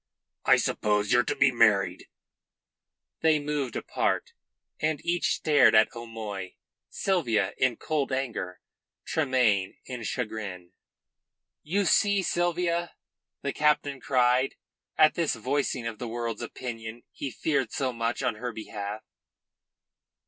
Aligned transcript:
I 0.45 0.55
suppose 0.57 1.13
you're 1.13 1.21
to 1.25 1.35
be 1.35 1.51
married." 1.51 2.07
They 3.19 3.37
moved 3.37 3.75
apart, 3.75 4.33
and 4.79 4.99
each 5.05 5.35
stared 5.35 5.75
at 5.75 5.95
O'Moy 5.95 6.55
Sylvia 6.89 7.53
in 7.59 7.75
cold 7.77 8.11
anger, 8.11 8.61
Tremayne 9.05 9.77
in 9.85 10.01
chagrin. 10.01 10.71
"You 11.61 11.85
see, 11.85 12.23
Sylvia," 12.23 12.95
the 13.43 13.53
captain 13.53 13.99
cried, 14.01 14.55
at 14.97 15.13
this 15.13 15.35
voicing 15.35 15.85
of 15.85 15.99
the 15.99 16.07
world's 16.07 16.41
opinion 16.41 17.03
he 17.11 17.29
feared 17.29 17.71
so 17.71 17.93
much 17.93 18.23
on 18.23 18.37
her 18.37 18.51
behalf. 18.51 19.03